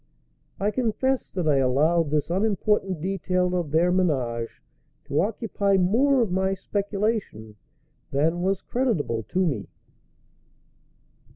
I 0.59 0.71
confess 0.71 1.29
that 1.29 1.47
I 1.47 1.57
allowed 1.57 2.09
this 2.09 2.31
unimportant 2.31 3.01
detail 3.01 3.55
of 3.55 3.69
their 3.69 3.91
ménage 3.91 4.49
to 5.05 5.21
occupy 5.21 5.77
more 5.77 6.23
of 6.23 6.31
my 6.31 6.55
speculation 6.55 7.55
than 8.09 8.41
was 8.41 8.63
creditable 8.63 9.21
to 9.21 9.45
me. 9.45 9.67